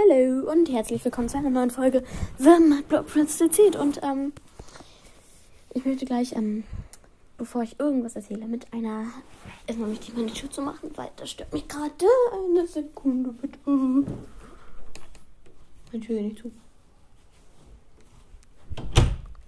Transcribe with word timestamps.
Hallo 0.00 0.48
und 0.48 0.68
herzlich 0.70 1.04
willkommen 1.04 1.28
zu 1.28 1.38
einer 1.38 1.50
neuen 1.50 1.72
Folge 1.72 2.04
The 2.38 2.60
Mad 2.60 2.84
Block 2.88 3.08
Prince 3.08 3.50
Zit. 3.50 3.74
Und 3.74 4.00
ähm, 4.04 4.32
ich 5.74 5.84
möchte 5.84 6.04
gleich, 6.04 6.36
ähm, 6.36 6.62
bevor 7.36 7.64
ich 7.64 7.80
irgendwas 7.80 8.14
erzähle, 8.14 8.46
mit 8.46 8.72
einer. 8.72 9.06
Erstmal 9.66 9.88
möchte 9.88 10.06
ich 10.06 10.16
meine 10.16 10.32
Tür 10.32 10.48
zu 10.52 10.62
machen, 10.62 10.92
weil 10.94 11.10
das 11.16 11.30
stört 11.30 11.52
mich 11.52 11.66
gerade. 11.66 11.90
Eine 12.32 12.64
Sekunde 12.68 13.30
bitte. 13.30 13.58
Meine 13.64 14.06
Tür 16.00 16.20
nicht 16.20 16.38
zu. 16.38 16.52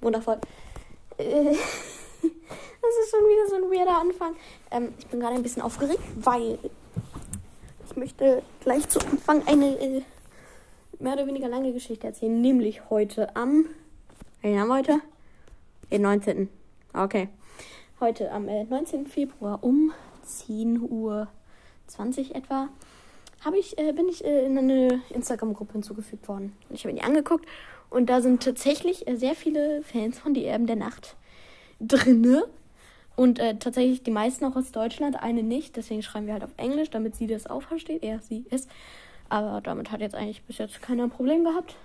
Wundervoll. 0.00 0.40
Äh, 1.18 1.44
das 1.44 2.94
ist 3.04 3.10
schon 3.12 3.20
wieder 3.20 3.48
so 3.48 3.54
ein 3.54 3.70
weirder 3.70 4.00
Anfang. 4.00 4.34
Ähm, 4.72 4.94
ich 4.98 5.06
bin 5.06 5.20
gerade 5.20 5.36
ein 5.36 5.44
bisschen 5.44 5.62
aufgeregt, 5.62 6.02
weil 6.16 6.58
ich 7.88 7.96
möchte 7.96 8.42
gleich 8.58 8.88
zu 8.88 8.98
Anfang 8.98 9.46
eine 9.46 9.78
äh, 9.78 10.02
mehr 11.00 11.14
oder 11.14 11.26
weniger 11.26 11.48
lange 11.48 11.72
Geschichte 11.72 12.06
erzählen, 12.06 12.40
nämlich 12.40 12.90
heute 12.90 13.34
am. 13.34 13.66
Welchen 14.42 14.60
haben 14.60 14.68
wir 14.68 14.76
heute? 14.76 15.00
Den 15.90 16.02
19. 16.02 16.48
Okay. 16.92 17.28
Heute 17.98 18.30
am 18.30 18.48
äh, 18.48 18.64
19. 18.64 19.06
Februar 19.06 19.62
um 19.62 19.92
10 20.22 20.80
Uhr 20.80 21.28
20 21.86 22.34
etwa 22.34 22.68
habe 23.44 23.58
ich, 23.58 23.78
äh, 23.78 23.92
bin 23.92 24.08
ich 24.08 24.24
äh, 24.24 24.44
in 24.44 24.56
eine 24.58 25.02
Instagram-Gruppe 25.10 25.72
hinzugefügt 25.72 26.28
worden. 26.28 26.54
Ich 26.70 26.84
habe 26.84 26.94
mir 26.94 27.00
die 27.00 27.06
angeguckt 27.06 27.46
und 27.88 28.08
da 28.10 28.20
sind 28.20 28.42
tatsächlich 28.42 29.08
äh, 29.08 29.16
sehr 29.16 29.34
viele 29.34 29.82
Fans 29.82 30.18
von 30.18 30.34
Die 30.34 30.44
Erben 30.44 30.66
der 30.66 30.76
Nacht 30.76 31.16
drinne. 31.80 32.44
Und 33.16 33.38
äh, 33.38 33.56
tatsächlich 33.56 34.02
die 34.02 34.10
meisten 34.10 34.44
auch 34.46 34.56
aus 34.56 34.72
Deutschland, 34.72 35.22
eine 35.22 35.42
nicht. 35.42 35.76
Deswegen 35.76 36.02
schreiben 36.02 36.26
wir 36.26 36.34
halt 36.34 36.44
auf 36.44 36.54
Englisch, 36.56 36.88
damit 36.90 37.16
sie 37.16 37.26
das 37.26 37.46
auch 37.46 37.62
versteht. 37.62 38.02
Er, 38.02 38.20
sie, 38.20 38.46
es. 38.50 38.66
Aber 39.30 39.60
damit 39.62 39.90
hat 39.90 40.00
jetzt 40.00 40.14
eigentlich 40.14 40.42
bis 40.42 40.58
jetzt 40.58 40.82
keiner 40.82 41.04
ein 41.04 41.10
Problem 41.10 41.44
gehabt. 41.44 41.76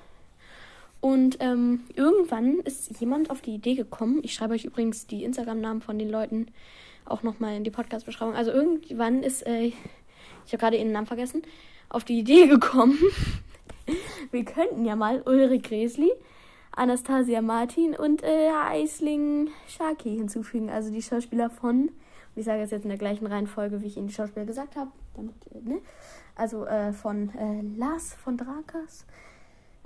Und 1.00 1.38
ähm, 1.40 1.82
irgendwann 1.94 2.60
ist 2.62 3.00
jemand 3.00 3.30
auf 3.30 3.42
die 3.42 3.54
Idee 3.54 3.76
gekommen. 3.76 4.20
Ich 4.24 4.34
schreibe 4.34 4.56
euch 4.56 4.66
übrigens 4.66 5.06
die 5.06 5.24
Instagram-Namen 5.24 5.82
von 5.82 6.00
den 6.00 6.10
Leuten 6.10 6.48
auch 7.06 7.22
nochmal 7.22 7.56
in 7.56 7.64
die 7.64 7.70
Podcast-Beschreibung. 7.70 8.34
Also 8.34 8.52
irgendwann 8.52 9.22
ist, 9.22 9.46
äh, 9.46 9.66
ich 9.66 9.76
habe 10.48 10.58
gerade 10.58 10.78
ihren 10.78 10.92
Namen 10.92 11.06
vergessen, 11.06 11.44
auf 11.90 12.04
die 12.04 12.18
Idee 12.18 12.48
gekommen. 12.50 12.98
Wir 14.32 14.44
könnten 14.44 14.84
ja 14.84 14.96
mal 14.96 15.22
Ulrich 15.28 15.62
Gräsli, 15.62 16.12
Anastasia 16.72 17.44
Martin 17.44 17.96
und 17.96 18.24
äh, 18.24 18.50
Eisling 18.50 19.52
Sharky 19.68 20.16
hinzufügen. 20.16 20.72
Also 20.72 20.92
die 20.92 21.04
Schauspieler 21.04 21.52
von, 21.52 21.92
ich 22.36 22.46
sage 22.46 22.64
es 22.64 22.72
jetzt 22.72 22.84
in 22.84 22.90
der 22.90 22.98
gleichen 22.98 23.28
Reihenfolge, 23.28 23.84
wie 23.84 23.86
ich 23.88 23.98
Ihnen 23.98 24.08
die 24.08 24.14
Schauspieler 24.16 24.48
gesagt 24.48 24.76
habe. 24.76 24.90
Damit, 25.16 25.36
äh, 25.54 25.70
ne? 25.70 25.82
Also 26.36 26.66
äh, 26.66 26.92
von 26.92 27.30
äh, 27.36 27.62
Lars 27.78 28.14
von 28.14 28.38
Drakas, 28.38 29.06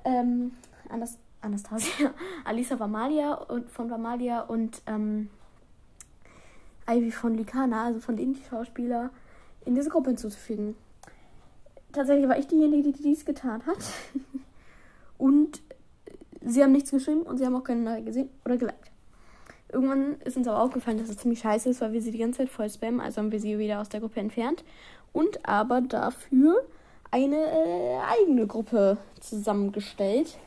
ähm, 0.03 0.51
Anas 0.89 1.19
Anastasia, 1.41 2.13
Alisa 2.43 2.79
Vamalia 2.79 3.33
und 3.33 3.69
von 3.69 3.89
Vamalia 3.89 4.41
und 4.41 4.81
ähm, 4.87 5.29
Ivy 6.89 7.11
von 7.11 7.35
Lycana, 7.35 7.85
also 7.85 7.99
von 7.99 8.17
denen 8.17 8.33
die 8.33 8.43
Schauspieler, 8.49 9.11
in 9.65 9.75
diese 9.75 9.89
Gruppe 9.89 10.09
hinzuzufügen. 10.09 10.75
Tatsächlich 11.93 12.27
war 12.27 12.37
ich 12.37 12.47
diejenige, 12.47 12.91
die 12.91 13.03
dies 13.03 13.25
getan 13.25 13.65
hat. 13.65 13.77
und 15.17 15.61
sie 16.41 16.63
haben 16.63 16.71
nichts 16.71 16.91
geschrieben 16.91 17.21
und 17.21 17.37
sie 17.37 17.45
haben 17.45 17.55
auch 17.55 17.63
keine 17.63 17.81
Nachricht 17.81 18.07
gesehen 18.07 18.29
oder 18.43 18.57
geliked. 18.57 18.91
Irgendwann 19.71 20.19
ist 20.21 20.35
uns 20.35 20.47
aber 20.47 20.61
aufgefallen, 20.61 20.97
dass 20.97 21.09
es 21.09 21.17
ziemlich 21.17 21.39
scheiße 21.39 21.69
ist, 21.69 21.81
weil 21.81 21.93
wir 21.93 22.01
sie 22.01 22.11
die 22.11 22.17
ganze 22.17 22.39
Zeit 22.39 22.49
voll 22.49 22.69
spammen. 22.69 22.99
Also 22.99 23.21
haben 23.21 23.31
wir 23.31 23.39
sie 23.39 23.59
wieder 23.59 23.79
aus 23.79 23.89
der 23.89 23.99
Gruppe 23.99 24.19
entfernt 24.19 24.63
und 25.13 25.47
aber 25.47 25.81
dafür 25.81 26.63
eine 27.11 27.37
äh, 27.37 27.97
eigene 28.07 28.47
Gruppe 28.47 28.97
zusammengestellt. 29.19 30.37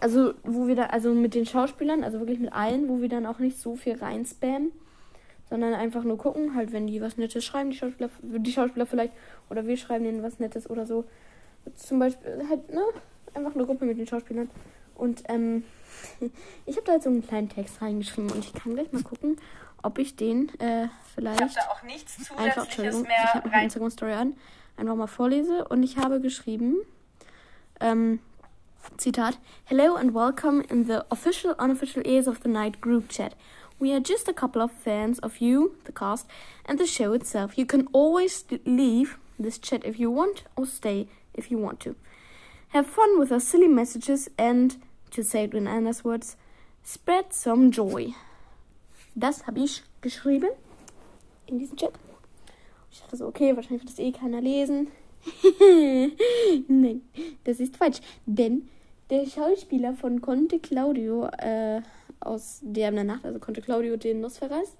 Also, 0.00 0.34
wo 0.42 0.66
wir 0.66 0.76
da, 0.76 0.86
also 0.86 1.12
mit 1.12 1.34
den 1.34 1.46
Schauspielern, 1.46 2.04
also 2.04 2.18
wirklich 2.18 2.38
mit 2.38 2.52
allen, 2.52 2.88
wo 2.88 3.00
wir 3.00 3.08
dann 3.08 3.26
auch 3.26 3.38
nicht 3.38 3.58
so 3.58 3.76
viel 3.76 3.96
reinspammen, 3.96 4.72
sondern 5.48 5.74
einfach 5.74 6.04
nur 6.04 6.18
gucken, 6.18 6.54
halt, 6.54 6.72
wenn 6.72 6.86
die 6.86 7.00
was 7.00 7.16
Nettes 7.16 7.44
schreiben, 7.44 7.70
die 7.70 7.76
Schauspieler, 7.76 8.10
die 8.22 8.52
Schauspieler 8.52 8.86
vielleicht, 8.86 9.12
oder 9.50 9.66
wir 9.66 9.76
schreiben 9.76 10.04
denen 10.04 10.22
was 10.22 10.40
Nettes 10.40 10.68
oder 10.68 10.86
so. 10.86 11.04
Zum 11.74 11.98
Beispiel, 11.98 12.44
halt, 12.48 12.72
ne? 12.72 12.82
Einfach 13.34 13.54
eine 13.54 13.64
Gruppe 13.64 13.84
mit 13.84 13.98
den 13.98 14.06
Schauspielern. 14.06 14.50
Und, 14.94 15.24
ähm, 15.28 15.64
ich 16.66 16.76
habe 16.76 16.86
da 16.86 16.94
jetzt 16.94 17.04
so 17.04 17.10
einen 17.10 17.26
kleinen 17.26 17.48
Text 17.48 17.80
reingeschrieben 17.80 18.30
und 18.30 18.44
ich 18.44 18.52
kann 18.52 18.74
gleich 18.74 18.92
mal 18.92 19.02
gucken, 19.02 19.36
ob 19.84 19.98
ich 19.98 20.16
den 20.16 20.48
äh, 20.60 20.88
vielleicht 21.14 21.40
ich 21.40 21.54
da 21.54 21.60
auch 21.70 21.82
nichts 21.82 22.30
einfach, 22.36 22.64
Entschuldigung, 22.64 23.06
ich 23.06 23.34
habe 23.34 23.50
eine 23.50 23.64
Instagram 23.64 23.90
Story 23.90 24.12
an, 24.12 24.34
einfach 24.76 24.96
mal 24.96 25.06
vorlese 25.06 25.66
und 25.68 25.82
ich 25.82 25.98
habe 25.98 26.20
geschrieben, 26.20 26.76
ähm, 27.80 28.20
Zitat, 28.96 29.38
Hello 29.64 29.94
and 29.94 30.14
welcome 30.14 30.62
in 30.70 30.86
the 30.86 31.00
official 31.10 31.54
unofficial 31.58 32.06
Ears 32.06 32.28
of 32.28 32.40
the 32.42 32.48
Night 32.48 32.80
group 32.80 33.08
chat. 33.08 33.34
We 33.80 33.92
are 33.92 34.00
just 34.00 34.28
a 34.28 34.32
couple 34.32 34.62
of 34.62 34.70
fans 34.72 35.18
of 35.20 35.38
you, 35.40 35.74
the 35.84 35.92
cast, 35.92 36.26
and 36.64 36.78
the 36.78 36.86
show 36.86 37.12
itself. 37.12 37.58
You 37.58 37.66
can 37.66 37.88
always 37.92 38.44
leave 38.64 39.18
this 39.38 39.58
chat 39.58 39.84
if 39.84 39.98
you 39.98 40.10
want 40.10 40.44
or 40.56 40.66
stay 40.66 41.08
if 41.34 41.50
you 41.50 41.58
want 41.58 41.80
to. 41.80 41.96
Have 42.68 42.86
fun 42.86 43.18
with 43.18 43.32
our 43.32 43.40
silly 43.40 43.68
messages 43.68 44.28
and, 44.38 44.76
to 45.10 45.22
say 45.22 45.44
it 45.44 45.54
in 45.54 45.66
Anna's 45.66 46.04
words, 46.04 46.36
spread 46.82 47.32
some 47.32 47.70
joy. 47.70 48.14
Das 49.14 49.46
habe 49.46 49.60
ich 49.60 49.82
geschrieben 50.00 50.48
in 51.46 51.58
diesem 51.58 51.76
Chat. 51.76 51.92
Ich 52.90 53.00
dachte 53.00 53.16
so, 53.16 53.26
okay, 53.26 53.54
wahrscheinlich 53.54 53.82
wird 53.82 53.90
das 53.90 53.98
eh 53.98 54.12
keiner 54.12 54.40
lesen. 54.40 54.88
Nein, 56.68 57.02
das 57.44 57.60
ist 57.60 57.76
falsch. 57.76 58.00
Denn 58.26 58.68
der 59.10 59.26
Schauspieler 59.26 59.94
von 59.94 60.20
Conte 60.20 60.58
Claudio 60.58 61.26
äh, 61.38 61.82
aus 62.20 62.60
Der 62.62 62.90
Nacht, 62.90 63.24
also 63.24 63.38
Conte 63.38 63.62
Claudio 63.62 63.96
den 63.96 64.20
Nosferas, 64.20 64.76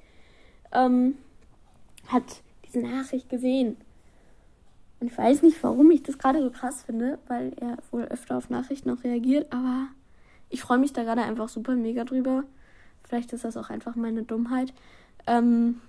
ähm, 0.72 1.16
hat 2.08 2.42
diese 2.66 2.80
Nachricht 2.80 3.28
gesehen. 3.28 3.76
Und 5.00 5.10
ich 5.10 5.18
weiß 5.18 5.42
nicht, 5.42 5.62
warum 5.62 5.90
ich 5.90 6.02
das 6.02 6.18
gerade 6.18 6.42
so 6.42 6.50
krass 6.50 6.82
finde, 6.82 7.18
weil 7.28 7.52
er 7.60 7.78
wohl 7.90 8.04
öfter 8.04 8.36
auf 8.36 8.50
Nachrichten 8.50 8.90
auch 8.90 9.04
reagiert, 9.04 9.52
aber 9.52 9.88
ich 10.50 10.62
freue 10.62 10.78
mich 10.78 10.92
da 10.92 11.02
gerade 11.02 11.22
einfach 11.22 11.48
super 11.48 11.74
mega 11.74 12.04
drüber. 12.04 12.44
Vielleicht 13.08 13.32
ist 13.32 13.44
das 13.44 13.56
auch 13.56 13.70
einfach 13.70 13.94
meine 13.94 14.22
Dummheit. 14.22 14.72
Ähm, 15.26 15.80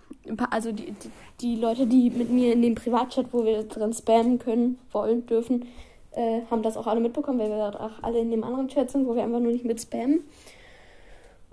also 0.49 0.71
die, 0.71 0.91
die, 0.91 1.09
die, 1.41 1.55
Leute, 1.55 1.87
die 1.87 2.09
mit 2.09 2.29
mir 2.29 2.53
in 2.53 2.61
dem 2.61 2.75
Privatchat, 2.75 3.27
wo 3.31 3.43
wir 3.43 3.63
drin 3.63 3.93
spammen 3.93 4.39
können, 4.39 4.79
wollen, 4.91 5.25
dürfen, 5.25 5.65
äh, 6.11 6.41
haben 6.49 6.63
das 6.63 6.77
auch 6.77 6.87
alle 6.87 6.99
mitbekommen, 6.99 7.39
weil 7.39 7.49
wir 7.49 7.79
auch 7.79 8.03
alle 8.03 8.19
in 8.19 8.31
dem 8.31 8.43
anderen 8.43 8.67
Chat 8.67 8.91
sind, 8.91 9.07
wo 9.07 9.15
wir 9.15 9.23
einfach 9.23 9.39
nur 9.39 9.51
nicht 9.51 9.65
mit 9.65 9.81
spammen. 9.81 10.21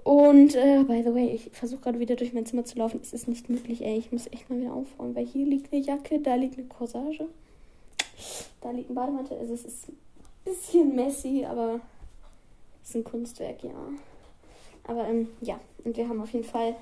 Und 0.04 0.56
äh, 0.56 0.82
by 0.82 1.02
the 1.04 1.14
way, 1.14 1.28
ich 1.28 1.50
versuche 1.52 1.82
gerade 1.82 2.00
wieder 2.00 2.16
durch 2.16 2.32
mein 2.32 2.44
Zimmer 2.46 2.64
zu 2.64 2.76
laufen. 2.76 3.00
Es 3.02 3.12
ist 3.12 3.28
nicht 3.28 3.48
möglich, 3.48 3.84
ey. 3.84 3.98
Ich 3.98 4.10
muss 4.10 4.26
echt 4.26 4.50
mal 4.50 4.60
wieder 4.60 4.72
aufräumen, 4.72 5.14
weil 5.14 5.26
hier 5.26 5.46
liegt 5.46 5.72
eine 5.72 5.82
Jacke, 5.82 6.18
da 6.18 6.34
liegt 6.34 6.58
eine 6.58 6.66
Corsage, 6.66 7.26
da 8.60 8.70
liegt 8.72 8.90
ein 8.90 8.94
Bademantel. 8.94 9.38
Also 9.38 9.54
es 9.54 9.64
ist 9.64 9.88
ein 9.88 9.96
bisschen 10.44 10.96
messy, 10.96 11.44
aber 11.48 11.80
es 12.82 12.90
ist 12.90 12.96
ein 12.96 13.04
Kunstwerk, 13.04 13.62
ja. 13.62 13.70
Aber 14.84 15.06
ähm, 15.08 15.28
ja, 15.40 15.60
und 15.84 15.96
wir 15.96 16.08
haben 16.08 16.20
auf 16.20 16.32
jeden 16.32 16.44
Fall 16.44 16.76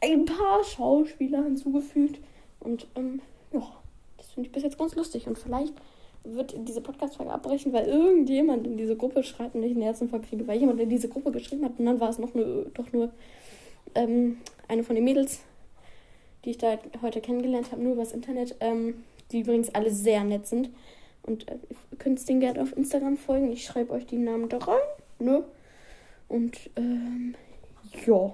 ein 0.00 0.24
paar 0.24 0.62
Schauspieler 0.64 1.42
hinzugefügt. 1.44 2.18
Und 2.60 2.86
ähm, 2.96 3.20
ja, 3.52 3.62
das 4.16 4.28
finde 4.28 4.48
ich 4.48 4.52
bis 4.52 4.62
jetzt 4.62 4.78
ganz 4.78 4.94
lustig. 4.94 5.26
Und 5.26 5.38
vielleicht 5.38 5.74
wird 6.24 6.54
diese 6.66 6.80
Podcast-Folge 6.80 7.32
abbrechen, 7.32 7.72
weil 7.72 7.86
irgendjemand 7.86 8.66
in 8.66 8.76
diese 8.76 8.96
Gruppe 8.96 9.22
schreibt 9.22 9.54
und 9.54 9.62
ich 9.62 9.72
einen 9.72 9.82
Herzinfarkt 9.82 10.28
kriege, 10.28 10.46
weil 10.46 10.58
jemand 10.58 10.80
in 10.80 10.88
diese 10.88 11.08
Gruppe 11.08 11.30
geschrieben 11.30 11.64
hat. 11.64 11.78
Und 11.78 11.86
dann 11.86 12.00
war 12.00 12.08
es 12.08 12.18
noch 12.18 12.34
nur, 12.34 12.66
doch 12.74 12.92
nur 12.92 13.10
ähm, 13.94 14.38
eine 14.66 14.82
von 14.82 14.94
den 14.94 15.04
Mädels, 15.04 15.40
die 16.44 16.50
ich 16.50 16.58
da 16.58 16.78
heute 17.02 17.20
kennengelernt 17.20 17.72
habe, 17.72 17.82
nur 17.82 17.92
übers 17.92 18.12
Internet, 18.12 18.56
ähm, 18.60 19.04
die 19.32 19.40
übrigens 19.40 19.74
alle 19.74 19.90
sehr 19.90 20.24
nett 20.24 20.46
sind. 20.46 20.70
Und 21.22 21.48
äh, 21.48 21.58
ihr 21.90 21.98
könnt 21.98 22.18
es 22.18 22.24
denen 22.24 22.40
gerne 22.40 22.62
auf 22.62 22.76
Instagram 22.76 23.16
folgen. 23.16 23.52
Ich 23.52 23.64
schreibe 23.64 23.92
euch 23.92 24.06
die 24.06 24.18
Namen 24.18 24.48
da 24.48 24.58
rein. 24.58 24.80
Ne? 25.18 25.44
Und 26.28 26.70
ähm, 26.76 27.34
ja. 28.06 28.32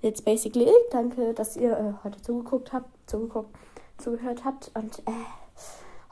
Jetzt 0.00 0.24
basically, 0.24 0.70
danke, 0.92 1.34
dass 1.34 1.56
ihr 1.56 1.72
äh, 1.72 2.04
heute 2.04 2.22
zugeguckt 2.22 2.72
habt, 2.72 2.88
zugeguckt, 3.10 3.54
zugehört 3.98 4.44
habt. 4.44 4.70
Und 4.74 5.00
äh, 5.00 5.12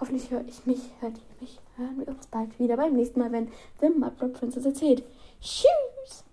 hoffentlich 0.01 0.31
höre 0.31 0.45
ich 0.47 0.67
mich, 0.67 0.81
hört 1.01 1.15
ihr 1.17 1.41
mich, 1.41 1.61
hören 1.77 1.99
wir 2.01 2.09
uns 2.09 2.27
bald 2.27 2.59
wieder 2.59 2.77
beim 2.77 2.95
nächsten 2.95 3.21
Mal, 3.21 3.31
wenn 3.31 3.53
The 3.81 3.91
Mudblock 3.91 4.33
Princess 4.35 4.65
erzählt. 4.65 5.05
Tschüss! 5.41 6.25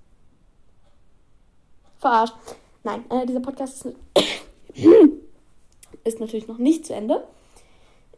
Verarscht. 1.97 2.33
Nein, 2.83 3.05
äh, 3.11 3.25
dieser 3.25 3.39
Podcast 3.39 3.85
ist, 3.85 3.95
ist 6.03 6.19
natürlich 6.19 6.47
noch 6.47 6.57
nicht 6.57 6.87
zu 6.87 6.95
Ende. 6.95 7.23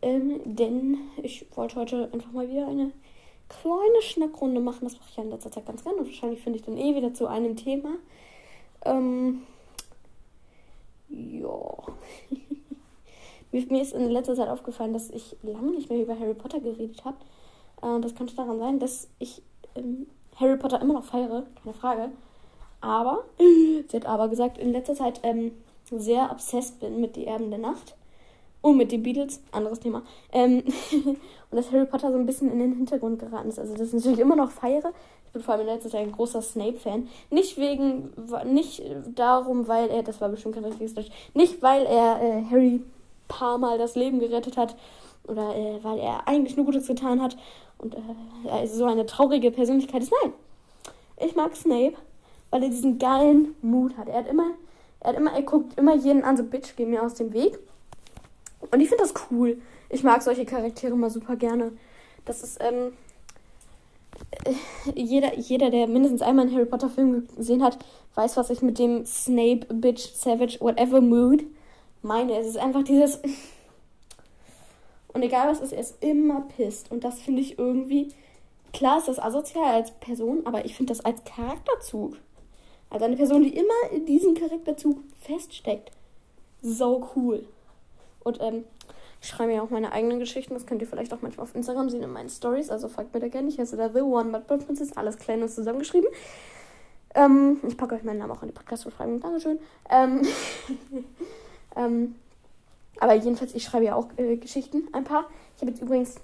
Ähm, 0.01 0.39
denn 0.45 0.97
ich 1.21 1.45
wollte 1.55 1.75
heute 1.75 2.09
einfach 2.13 2.31
mal 2.31 2.49
wieder 2.49 2.67
eine 2.67 2.91
kleine 3.49 4.01
Schnackrunde 4.01 4.61
machen. 4.61 4.83
Das 4.83 4.93
mache 4.93 5.09
ich 5.09 5.17
ja 5.17 5.23
in 5.23 5.29
letzter 5.29 5.51
Zeit 5.51 5.65
ganz 5.65 5.83
gerne. 5.83 5.97
Und 5.99 6.05
wahrscheinlich 6.07 6.41
finde 6.41 6.59
ich 6.59 6.65
dann 6.65 6.77
eh 6.77 6.95
wieder 6.95 7.13
zu 7.13 7.27
einem 7.27 7.55
Thema. 7.55 7.89
Ähm, 8.83 9.43
ja. 11.09 11.77
Mir 13.51 13.81
ist 13.81 13.93
in 13.93 14.09
letzter 14.09 14.35
Zeit 14.35 14.49
aufgefallen, 14.49 14.93
dass 14.93 15.09
ich 15.09 15.37
lange 15.41 15.71
nicht 15.71 15.89
mehr 15.89 16.01
über 16.01 16.19
Harry 16.19 16.33
Potter 16.33 16.59
geredet 16.59 17.05
habe. 17.05 17.17
Äh, 17.81 18.01
das 18.01 18.15
könnte 18.15 18.35
daran 18.35 18.59
sein, 18.59 18.79
dass 18.79 19.07
ich 19.19 19.41
ähm, 19.75 20.07
Harry 20.35 20.57
Potter 20.57 20.81
immer 20.81 20.93
noch 20.93 21.05
feiere, 21.05 21.45
keine 21.61 21.73
Frage. 21.73 22.11
Aber, 22.81 23.23
sie 23.39 23.95
hat 23.95 24.05
aber 24.05 24.27
gesagt, 24.27 24.57
in 24.57 24.71
letzter 24.71 24.95
Zeit 24.95 25.21
ähm, 25.23 25.51
sehr 25.89 26.31
obsessed 26.31 26.79
bin 26.79 26.99
mit 26.99 27.15
Die 27.15 27.27
Erben 27.27 27.49
der 27.49 27.59
Nacht. 27.59 27.95
Und 28.65 28.77
mit 28.77 28.91
den 28.91 29.03
Beatles, 29.03 29.41
anderes 29.51 29.79
Thema. 29.79 30.01
Ähm, 30.31 30.63
und 30.91 31.17
dass 31.51 31.71
Harry 31.71 31.85
Potter 31.85 32.11
so 32.11 32.17
ein 32.17 32.25
bisschen 32.25 32.51
in 32.51 32.57
den 32.57 32.73
Hintergrund 32.73 33.19
geraten 33.19 33.47
ist. 33.47 33.59
Also, 33.59 33.73
das 33.73 33.89
ist 33.89 33.93
natürlich 33.93 34.17
immer 34.17 34.35
noch 34.35 34.49
feiere. 34.49 34.91
Ich 35.27 35.33
bin 35.33 35.43
vor 35.43 35.53
allem 35.53 35.67
in 35.67 35.73
letzter 35.73 35.91
Zeit 35.91 36.01
ein 36.01 36.11
großer 36.11 36.41
Snape-Fan. 36.41 37.07
Nicht 37.29 37.59
wegen, 37.59 38.09
nicht 38.45 38.81
darum, 39.13 39.67
weil 39.67 39.89
er, 39.91 40.01
das 40.01 40.19
war 40.19 40.29
bestimmt 40.29 40.55
kein 40.55 40.65
richtiges 40.65 40.95
Deutsch, 40.95 41.11
nicht 41.35 41.61
weil 41.61 41.85
er 41.85 42.19
äh, 42.19 42.43
Harry 42.49 42.81
paar 43.27 43.59
Mal 43.59 43.77
das 43.77 43.93
Leben 43.93 44.17
gerettet 44.17 44.57
hat 44.57 44.75
oder 45.27 45.55
äh, 45.55 45.83
weil 45.83 45.99
er 45.99 46.27
eigentlich 46.27 46.57
nur 46.57 46.65
Gutes 46.65 46.87
getan 46.87 47.21
hat 47.21 47.37
und 47.77 47.95
äh, 47.95 48.65
so 48.65 48.85
eine 48.85 49.05
traurige 49.05 49.51
Persönlichkeit 49.51 50.01
ist. 50.01 50.11
Nein, 50.23 50.33
ich 51.17 51.35
mag 51.35 51.55
Snape, 51.55 51.93
weil 52.49 52.63
er 52.63 52.69
diesen 52.69 52.97
geilen 52.97 53.53
Mut 53.61 53.95
hat. 53.95 54.07
Er 54.07 54.21
hat 54.21 54.27
immer, 54.27 54.53
er 55.01 55.09
hat 55.09 55.17
immer, 55.17 55.33
er 55.33 55.43
guckt 55.43 55.77
immer 55.77 55.95
jeden 55.95 56.23
an, 56.23 56.35
so 56.35 56.43
Bitch, 56.43 56.75
geh 56.75 56.87
mir 56.87 57.03
aus 57.03 57.13
dem 57.13 57.31
Weg. 57.31 57.59
Und 58.71 58.79
ich 58.79 58.89
finde 58.89 59.03
das 59.03 59.13
cool. 59.31 59.61
Ich 59.89 60.03
mag 60.03 60.21
solche 60.21 60.45
Charaktere 60.45 60.95
mal 60.95 61.09
super 61.09 61.35
gerne. 61.35 61.73
Das 62.25 62.41
ist, 62.43 62.59
ähm, 62.61 62.93
äh, 64.45 64.53
jeder, 64.95 65.37
jeder, 65.37 65.69
der 65.69 65.87
mindestens 65.87 66.21
einmal 66.21 66.45
einen 66.45 66.55
Harry 66.55 66.65
Potter 66.65 66.89
Film 66.89 67.27
gesehen 67.35 67.63
hat, 67.63 67.77
weiß, 68.15 68.37
was 68.37 68.49
ich 68.49 68.61
mit 68.61 68.79
dem 68.79 69.05
Snape, 69.05 69.67
Bitch, 69.73 70.13
Savage, 70.13 70.57
whatever 70.59 71.01
Mood 71.01 71.43
meine. 72.01 72.37
Es 72.37 72.47
ist 72.47 72.57
einfach 72.57 72.83
dieses. 72.83 73.19
Und 75.13 75.23
egal 75.23 75.49
was 75.49 75.61
ist, 75.61 75.71
er 75.71 75.79
ist 75.79 76.03
immer 76.03 76.41
pisst. 76.55 76.91
Und 76.91 77.03
das 77.03 77.19
finde 77.21 77.41
ich 77.41 77.57
irgendwie. 77.57 78.11
Klar 78.73 78.97
ist 78.97 79.07
das 79.07 79.19
asozial 79.19 79.75
als 79.75 79.91
Person, 79.91 80.45
aber 80.45 80.65
ich 80.65 80.75
finde 80.75 80.91
das 80.91 81.05
als 81.05 81.23
Charakterzug. 81.23 82.17
Als 82.89 83.01
eine 83.01 83.15
Person, 83.15 83.43
die 83.43 83.55
immer 83.55 83.91
in 83.93 84.05
diesem 84.05 84.35
Charakterzug 84.35 84.99
feststeckt. 85.21 85.91
So 86.61 87.07
cool. 87.15 87.47
Und 88.25 88.41
ähm, 88.41 88.63
ich 89.21 89.29
schreibe 89.29 89.53
ja 89.53 89.61
auch 89.61 89.69
meine 89.69 89.91
eigenen 89.91 90.19
Geschichten. 90.19 90.55
Das 90.55 90.65
könnt 90.65 90.81
ihr 90.81 90.87
vielleicht 90.87 91.13
auch 91.13 91.21
manchmal 91.21 91.43
auf 91.45 91.55
Instagram 91.55 91.89
sehen 91.89 92.01
in 92.01 92.11
meinen 92.11 92.29
Stories. 92.29 92.71
Also 92.71 92.89
folgt 92.89 93.13
mir 93.13 93.19
da 93.19 93.27
gerne. 93.27 93.47
Ich 93.47 93.59
heiße 93.59 93.77
da 93.77 93.89
The 93.89 94.01
One 94.01 94.31
But 94.31 94.65
Princess. 94.65 94.97
Alles 94.97 95.17
klein 95.17 95.43
und 95.43 95.49
zusammengeschrieben. 95.49 96.09
Ähm, 97.13 97.59
ich 97.67 97.77
packe 97.77 97.95
euch 97.95 98.03
meinen 98.03 98.17
Namen 98.17 98.31
auch 98.31 98.41
in 98.41 98.47
die 98.47 98.53
Podcast-Beschreibung. 98.53 99.19
Dankeschön. 99.19 99.59
Ähm, 99.89 100.23
ähm, 101.75 102.15
aber 102.99 103.13
jedenfalls, 103.13 103.53
ich 103.53 103.63
schreibe 103.63 103.85
ja 103.85 103.95
auch 103.95 104.07
äh, 104.17 104.37
Geschichten. 104.37 104.87
Ein 104.91 105.03
paar. 105.03 105.29
Ich 105.55 105.61
habe 105.61 105.71
jetzt 105.71 105.81
übrigens 105.83 106.15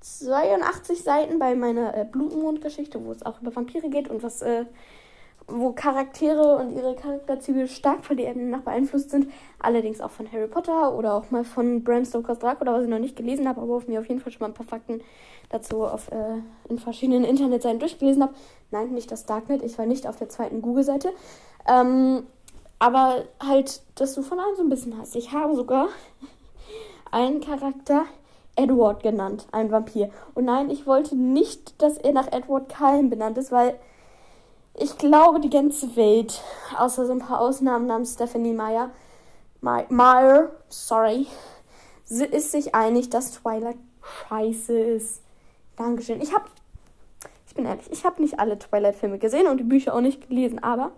82 0.00 1.02
Seiten 1.02 1.38
bei 1.38 1.54
meiner 1.54 1.94
äh, 1.94 2.06
Blutmond-Geschichte, 2.10 3.04
wo 3.04 3.12
es 3.12 3.24
auch 3.24 3.42
über 3.42 3.54
Vampire 3.54 3.90
geht 3.90 4.08
und 4.08 4.22
was 4.22 4.40
äh, 4.40 4.64
wo 5.50 5.72
Charaktere 5.72 6.56
und 6.56 6.76
ihre 6.76 6.94
Charakterzüge 6.94 7.68
stark 7.68 8.04
von 8.04 8.16
den 8.16 8.50
nach 8.50 8.60
beeinflusst 8.60 9.10
sind. 9.10 9.30
Allerdings 9.58 10.00
auch 10.00 10.10
von 10.10 10.30
Harry 10.30 10.46
Potter 10.46 10.94
oder 10.94 11.14
auch 11.14 11.30
mal 11.30 11.44
von 11.44 11.84
Bram 11.84 12.04
Stokers 12.04 12.38
Dracula, 12.38 12.72
was 12.72 12.84
ich 12.84 12.88
noch 12.88 12.98
nicht 12.98 13.16
gelesen 13.16 13.48
habe, 13.48 13.60
aber 13.60 13.74
auf 13.74 13.88
mir 13.88 14.00
auf 14.00 14.08
jeden 14.08 14.20
Fall 14.20 14.32
schon 14.32 14.40
mal 14.40 14.48
ein 14.48 14.54
paar 14.54 14.66
Fakten 14.66 15.00
dazu 15.50 15.84
auf, 15.84 16.10
äh, 16.10 16.40
in 16.68 16.78
verschiedenen 16.78 17.24
Internetseiten 17.24 17.80
durchgelesen 17.80 18.22
habe. 18.22 18.34
Nein, 18.70 18.90
nicht 18.92 19.10
das 19.10 19.26
Darknet, 19.26 19.62
ich 19.62 19.76
war 19.78 19.86
nicht 19.86 20.06
auf 20.06 20.16
der 20.16 20.28
zweiten 20.28 20.62
Google-Seite. 20.62 21.10
Ähm, 21.68 22.24
aber 22.78 23.24
halt, 23.42 23.82
dass 23.96 24.14
du 24.14 24.22
von 24.22 24.38
allem 24.38 24.56
so 24.56 24.62
ein 24.62 24.70
bisschen 24.70 24.96
hast. 24.98 25.14
Ich 25.14 25.32
habe 25.32 25.54
sogar 25.54 25.88
einen 27.10 27.40
Charakter 27.40 28.04
Edward 28.56 29.02
genannt, 29.02 29.46
ein 29.52 29.70
Vampir. 29.70 30.10
Und 30.34 30.44
nein, 30.44 30.70
ich 30.70 30.86
wollte 30.86 31.16
nicht, 31.16 31.80
dass 31.82 31.98
er 31.98 32.12
nach 32.12 32.32
Edward 32.32 32.74
Cullen 32.74 33.10
benannt 33.10 33.38
ist, 33.38 33.52
weil 33.52 33.78
ich 34.74 34.96
glaube, 34.98 35.40
die 35.40 35.50
ganze 35.50 35.96
Welt, 35.96 36.40
außer 36.76 37.06
so 37.06 37.12
ein 37.12 37.18
paar 37.18 37.40
Ausnahmen 37.40 37.86
namens 37.86 38.14
Stephanie 38.14 38.54
Meyer, 38.54 38.90
Meyer, 39.60 40.50
sorry, 40.68 41.26
ist 42.08 42.52
sich 42.52 42.74
einig, 42.74 43.10
dass 43.10 43.32
Twilight 43.32 43.76
scheiße 44.28 44.78
ist. 44.78 45.22
Dankeschön. 45.76 46.20
Ich 46.20 46.32
habe, 46.34 46.44
ich 47.46 47.54
bin 47.54 47.66
ehrlich, 47.66 47.90
ich 47.90 48.04
habe 48.04 48.22
nicht 48.22 48.38
alle 48.38 48.58
Twilight-Filme 48.58 49.18
gesehen 49.18 49.46
und 49.46 49.58
die 49.58 49.64
Bücher 49.64 49.94
auch 49.94 50.00
nicht 50.00 50.28
gelesen, 50.28 50.62
aber 50.62 50.92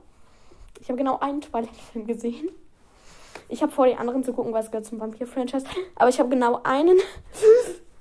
ich 0.81 0.89
habe 0.89 0.99
genau 0.99 1.19
einen 1.19 1.41
Twilight-Film 1.41 2.07
gesehen. 2.07 2.49
Ich 3.49 3.63
habe 3.63 3.73
vor, 3.73 3.87
die 3.87 3.97
anderen 3.97 4.25
zu 4.25 4.33
gucken, 4.33 4.53
weil 4.53 4.63
es 4.63 4.71
gehört 4.71 4.87
zum 4.87 4.99
Vampir-Franchise. 5.01 5.67
Aber 5.97 6.09
ich 6.09 6.19
habe 6.19 6.31
genau 6.31 6.61
einen, 6.63 6.99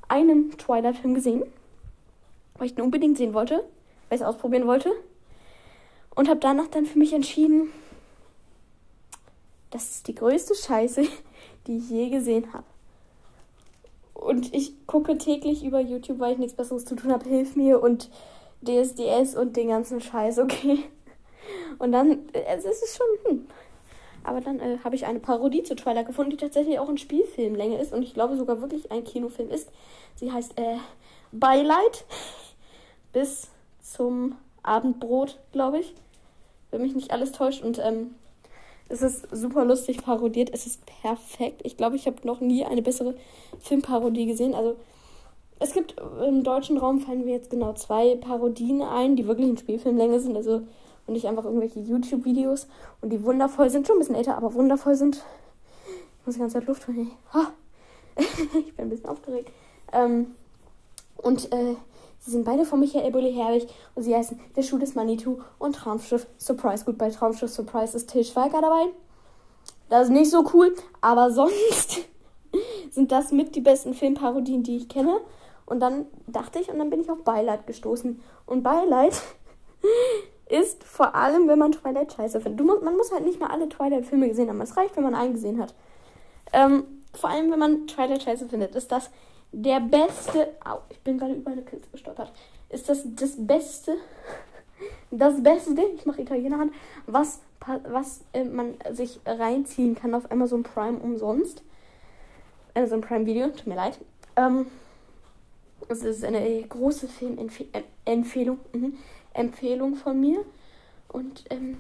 einen 0.08 0.58
Twilight-Film 0.58 1.14
gesehen, 1.14 1.44
weil 2.58 2.68
ich 2.68 2.76
den 2.76 2.86
unbedingt 2.86 3.18
sehen 3.18 3.34
wollte, 3.34 3.56
weil 4.10 4.16
ich 4.16 4.22
es 4.22 4.28
ausprobieren 4.28 4.68
wollte. 4.68 4.92
Und 6.16 6.30
habe 6.30 6.40
danach 6.40 6.68
dann 6.68 6.86
für 6.86 7.00
mich 7.00 7.13
entschieden, 7.13 7.72
das 9.69 9.90
ist 9.92 10.08
die 10.08 10.16
größte 10.16 10.56
Scheiße, 10.56 11.04
die 11.68 11.78
ich 11.78 11.90
je 11.90 12.10
gesehen 12.10 12.54
habe. 12.54 12.66
Und 14.13 14.54
ich 14.54 14.86
gucke 14.86 15.18
täglich 15.18 15.63
über 15.63 15.80
YouTube, 15.80 16.19
weil 16.19 16.34
ich 16.34 16.38
nichts 16.38 16.56
Besseres 16.56 16.86
zu 16.86 16.96
tun 16.96 17.12
habe. 17.12 17.28
Hilf 17.28 17.56
mir 17.56 17.81
und 17.81 18.10
DSDS 18.62 19.36
und 19.36 19.58
den 19.58 19.69
ganzen 19.69 20.00
Scheiß, 20.00 20.40
okay? 20.40 20.84
Und 21.80 21.92
dann, 21.92 22.30
äh, 22.34 22.44
es 22.56 22.66
ist 22.66 22.98
schon, 22.98 23.08
hm. 23.25 23.48
Aber 24.24 24.42
dann 24.42 24.60
äh, 24.60 24.78
habe 24.84 24.96
ich 24.96 25.08
eine 25.08 25.19
Parodie 25.19 25.63
zu 25.63 25.75
Twilight 25.75 26.06
gefunden, 26.06 26.30
die 26.30 26.38
tatsächlich 26.38 26.78
auch 26.78 26.90
in 26.90 27.00
Spielfilmlänge 27.00 27.81
ist 27.81 27.92
und 27.92 28.04
ich 28.04 28.13
glaube 28.13 28.38
sogar 28.38 28.62
wirklich 28.62 28.92
ein 28.92 29.04
Kinofilm 29.04 29.50
ist. 29.50 29.72
Sie 30.16 30.31
heißt 30.31 30.60
äh, 30.60 30.78
Beileid 31.31 32.06
bis 33.13 33.50
zum 33.81 34.36
Abendbrot, 34.62 35.40
glaube 35.52 35.80
ich. 35.80 35.96
Wenn 36.72 36.82
mich 36.82 36.96
nicht 36.96 37.12
alles 37.12 37.32
täuscht. 37.32 37.64
Und 37.64 37.80
ähm, 37.80 38.16
es 38.90 39.02
ist 39.02 39.28
super 39.32 39.66
lustig 39.66 40.04
parodiert. 40.04 40.50
Es 40.54 40.66
ist 40.66 40.82
perfekt. 40.86 41.62
Ich 41.64 41.78
glaube, 41.78 41.96
ich 41.96 42.08
habe 42.08 42.18
noch 42.26 42.42
nie 42.42 42.66
eine 42.66 42.82
bessere 42.82 43.16
Filmparodie 43.60 44.26
gesehen. 44.26 44.56
Also 44.56 44.76
es 45.60 45.74
gibt 45.74 45.96
im 46.26 46.44
deutschen 46.44 46.78
Raum 46.78 47.00
fallen 47.00 47.26
mir 47.26 47.36
jetzt 47.36 47.50
genau 47.52 47.74
zwei 47.74 48.16
Parodien 48.16 48.82
ein, 48.82 49.16
die 49.16 49.28
wirklich 49.28 49.48
in 49.48 49.58
Spielfilmlänge 49.58 50.20
sind. 50.20 50.36
Also 50.36 50.64
und 51.08 51.14
nicht 51.14 51.28
einfach 51.28 51.46
irgendwelche 51.46 51.80
YouTube-Videos 51.80 52.68
und 53.02 53.12
die 53.12 53.24
wundervoll 53.24 53.70
sind, 53.70 53.88
schon 53.88 53.98
ein 53.98 54.00
bisschen 54.00 54.16
älter, 54.16 54.38
aber 54.38 54.54
wundervoll 54.54 54.96
sind. 54.96 55.24
Ich 56.20 56.26
muss 56.26 56.36
die 56.36 56.42
ganze 56.42 56.60
Zeit 56.60 56.68
Luft 56.68 56.88
holen. 56.88 57.12
ich 58.18 58.76
bin 58.76 58.86
ein 58.86 58.90
bisschen 58.90 59.10
aufgeregt. 59.10 59.52
Ähm, 59.92 60.28
und 61.18 61.52
äh, 61.52 61.76
sie 62.22 62.32
sind 62.32 62.46
beide 62.46 62.66
von 62.66 62.80
Michael 62.80 63.12
Bulli 63.12 63.34
Herwig 63.34 63.68
und 63.96 64.04
sie 64.04 64.16
heißen 64.16 64.40
Der 64.56 64.62
Schuh 64.62 64.78
des 64.78 64.96
Manitou 64.96 65.40
und 65.60 65.75
Traumschiff 65.75 66.28
Surprise. 66.38 66.86
Gut, 66.86 66.98
bei 66.98 67.10
Traumschiff 67.10 67.50
Surprise 67.50 67.98
ist 67.98 68.10
Till 68.10 68.24
Schweiger 68.24 68.62
dabei. 68.62 68.86
Das 69.90 70.04
ist 70.04 70.13
nicht 70.13 70.32
so 70.32 70.46
cool, 70.54 70.74
aber 71.01 71.32
sonst 71.32 72.01
sind 72.92 73.12
das 73.12 73.32
mit 73.32 73.56
die 73.56 73.62
besten 73.62 73.94
Filmparodien, 73.94 74.63
die 74.63 74.78
ich 74.78 74.88
kenne. 74.88 75.20
Und 75.66 75.80
dann 75.80 76.06
dachte 76.28 76.60
ich, 76.60 76.70
und 76.70 76.80
dann 76.80 76.90
bin 76.90 77.01
ich 77.01 77.10
auf 77.10 77.24
Beileid 77.24 77.66
gestoßen. 77.66 78.22
Und 78.46 78.63
Beileid 78.63 79.13
ist 80.50 80.84
vor 80.84 81.16
allem, 81.16 81.48
wenn 81.48 81.60
man 81.60 81.72
Twilight 81.72 82.13
scheiße 82.13 82.42
findet. 82.42 82.60
Du, 82.60 82.66
man 82.66 82.96
muss 82.96 83.12
halt 83.12 83.25
nicht 83.25 83.40
mal 83.40 83.50
alle 83.50 83.68
Twilight-Filme 83.68 84.28
gesehen 84.28 84.50
haben. 84.50 84.62
Es 84.62 84.78
reicht, 84.78 84.96
wenn 84.96 85.04
man 85.04 85.16
einen 85.16 85.34
gesehen 85.34 85.60
hat. 85.60 85.74
Ähm, 86.54 86.84
vor 87.13 87.30
allem, 87.30 87.51
wenn 87.51 87.60
man 87.60 87.88
Twilight 87.88 88.24
scheiße 88.24 88.48
findet, 88.48 88.75
ist 88.75 88.92
das 88.92 89.10
der 89.51 89.79
beste. 89.79 90.50
Au, 90.63 90.79
ich 90.89 91.00
bin 91.00 91.17
gerade 91.17 91.34
über 91.34 91.51
eine 91.51 91.63
Kiste 91.63 91.88
gestottert. 91.91 92.31
Ist 92.70 92.89
das 92.89 93.03
das 93.15 93.36
Beste? 93.38 93.98
Das 95.12 95.43
Beste, 95.43 95.79
ich 95.96 96.08
mache 96.08 96.22
Italiener 96.22 96.58
Hand, 96.58 96.74
was, 97.05 97.41
was 97.84 98.22
äh, 98.34 98.46
man 98.46 98.75
sich 98.91 99.20
reinziehen 99.25 99.93
kann 99.93 100.15
auf 100.15 100.31
Amazon 100.31 100.63
Prime 100.63 100.98
umsonst. 100.98 101.62
Amazon 102.74 103.01
Prime 103.01 103.27
Video, 103.27 103.50
tut 103.50 103.67
mir 103.67 103.75
leid. 103.75 104.00
Ähm, 104.38 104.65
es 105.88 106.03
ist 106.03 106.24
eine 106.24 106.63
große 106.63 107.08
Filmempfehlung. 107.10 108.58
Mhm. 108.74 108.98
Empfehlung 109.34 109.96
von 109.96 110.20
mir. 110.20 110.43
Und 111.08 111.46
ähm, 111.50 111.77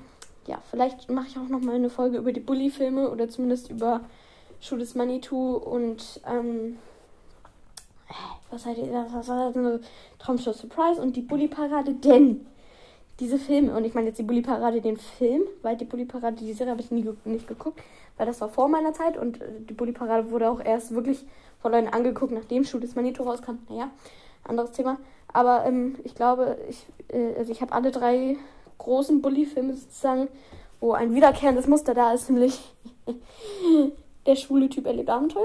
ja, 0.47 0.61
vielleicht 0.69 1.09
mache 1.09 1.27
ich 1.27 1.37
auch 1.37 1.47
noch 1.47 1.61
mal 1.61 1.75
eine 1.75 1.89
Folge 1.89 2.17
über 2.17 2.33
die 2.33 2.39
Bully-Filme 2.39 3.09
oder 3.09 3.29
zumindest 3.29 3.69
über 3.69 4.01
Schuh 4.59 4.77
des 4.77 4.95
Manitou 4.95 5.55
und 5.55 6.21
ähm, 6.27 6.77
was 8.49 8.63
seid 8.63 8.77
ihr, 8.77 8.91
was 9.11 9.27
war 9.27 9.51
das? 9.51 9.81
Traumshow 10.19 10.53
Surprise 10.53 11.01
und 11.01 11.15
die 11.15 11.21
Bully-Parade, 11.21 11.93
denn 11.93 12.45
diese 13.19 13.37
Filme, 13.37 13.75
und 13.75 13.85
ich 13.85 13.93
meine 13.93 14.07
jetzt 14.07 14.17
die 14.17 14.23
Bully-Parade, 14.23 14.81
den 14.81 14.97
Film, 14.97 15.43
weil 15.61 15.77
die 15.77 15.85
Bully-Parade, 15.85 16.37
die 16.37 16.53
Serie 16.53 16.71
habe 16.71 16.81
ich 16.81 16.91
nie, 16.91 17.07
nicht 17.25 17.47
geguckt, 17.47 17.81
weil 18.17 18.25
das 18.25 18.41
war 18.41 18.49
vor 18.49 18.67
meiner 18.67 18.93
Zeit 18.93 19.17
und 19.17 19.41
äh, 19.41 19.45
die 19.69 19.73
Bully-Parade 19.73 20.31
wurde 20.31 20.49
auch 20.49 20.59
erst 20.59 20.93
wirklich 20.93 21.25
von 21.61 21.71
Leuten 21.71 21.87
angeguckt, 21.87 22.31
nachdem 22.31 22.63
Schuh 22.63 22.79
des 22.79 22.95
Manitou 22.95 23.23
rauskam. 23.23 23.59
Naja, 23.69 23.89
anderes 24.43 24.71
Thema. 24.71 24.97
Aber 25.31 25.65
ähm, 25.65 25.95
ich 26.03 26.15
glaube, 26.15 26.57
ich, 26.69 26.85
äh, 27.09 27.35
also 27.37 27.51
ich 27.51 27.61
habe 27.61 27.73
alle 27.73 27.91
drei 27.91 28.37
großen 28.79 29.21
Bully-Filme 29.21 29.73
sozusagen, 29.75 30.27
wo 30.79 30.93
ein 30.93 31.13
wiederkehrendes 31.13 31.67
Muster 31.67 31.93
da 31.93 32.13
ist, 32.13 32.29
nämlich 32.29 32.59
Der 34.25 34.35
schwule 34.35 34.69
Typ 34.69 34.85
erlebt 34.85 35.09
Abenteuer. 35.09 35.43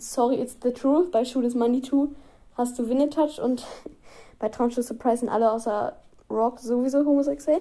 Sorry, 0.00 0.36
it's 0.36 0.56
the 0.62 0.72
truth. 0.72 1.10
Bei 1.10 1.24
Shoot 1.24 1.44
is 1.44 1.54
Money 1.54 1.80
2 1.80 2.08
hast 2.56 2.78
du 2.78 2.88
Winnetouch 2.88 3.40
und 3.40 3.66
bei 4.38 4.48
Traumschiff 4.48 4.86
Surprise 4.86 5.18
sind 5.18 5.28
alle 5.28 5.50
außer 5.50 5.96
Rock 6.30 6.58
sowieso 6.58 7.04
homosexuell. 7.04 7.60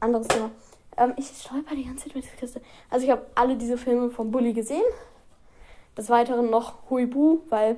Anderes 0.00 0.28
Thema. 0.28 0.50
Ähm, 0.96 1.14
ich 1.16 1.26
stolper 1.26 1.74
die 1.74 1.84
ganze 1.84 2.04
Zeit 2.04 2.14
mit 2.14 2.24
der 2.24 2.32
Kiste. 2.38 2.60
Also 2.90 3.04
ich 3.04 3.10
habe 3.10 3.26
alle 3.34 3.56
diese 3.56 3.76
Filme 3.76 4.10
von 4.10 4.30
Bully 4.30 4.52
gesehen. 4.52 4.84
Des 5.96 6.10
Weiteren 6.10 6.50
noch 6.50 6.90
Huibu, 6.90 7.40
weil 7.48 7.76